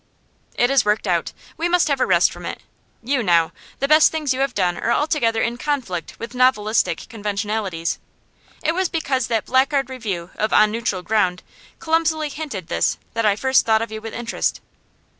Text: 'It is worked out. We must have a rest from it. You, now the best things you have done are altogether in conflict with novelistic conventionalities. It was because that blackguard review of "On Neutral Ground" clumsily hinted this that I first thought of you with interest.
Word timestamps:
'It 0.55 0.71
is 0.71 0.83
worked 0.83 1.05
out. 1.05 1.31
We 1.57 1.69
must 1.69 1.87
have 1.87 2.01
a 2.01 2.07
rest 2.07 2.31
from 2.33 2.43
it. 2.43 2.61
You, 3.03 3.21
now 3.21 3.51
the 3.77 3.87
best 3.87 4.11
things 4.11 4.33
you 4.33 4.39
have 4.39 4.55
done 4.55 4.75
are 4.77 4.89
altogether 4.91 5.43
in 5.43 5.57
conflict 5.59 6.15
with 6.17 6.33
novelistic 6.33 7.07
conventionalities. 7.07 7.99
It 8.63 8.73
was 8.73 8.89
because 8.89 9.27
that 9.27 9.45
blackguard 9.45 9.91
review 9.91 10.31
of 10.39 10.53
"On 10.53 10.71
Neutral 10.71 11.03
Ground" 11.03 11.43
clumsily 11.77 12.29
hinted 12.29 12.65
this 12.65 12.97
that 13.13 13.27
I 13.27 13.35
first 13.35 13.63
thought 13.63 13.83
of 13.83 13.91
you 13.91 14.01
with 14.01 14.15
interest. 14.15 14.59